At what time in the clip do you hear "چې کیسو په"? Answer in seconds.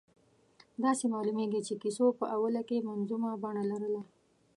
1.67-2.25